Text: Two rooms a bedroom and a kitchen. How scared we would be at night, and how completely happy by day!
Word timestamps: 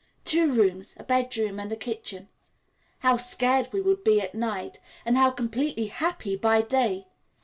Two 0.25 0.47
rooms 0.47 0.95
a 0.97 1.03
bedroom 1.03 1.59
and 1.59 1.71
a 1.71 1.75
kitchen. 1.75 2.27
How 3.01 3.17
scared 3.17 3.69
we 3.71 3.81
would 3.81 4.03
be 4.03 4.19
at 4.19 4.33
night, 4.33 4.79
and 5.05 5.15
how 5.15 5.29
completely 5.29 5.85
happy 5.85 6.35
by 6.35 6.63
day! 6.63 7.05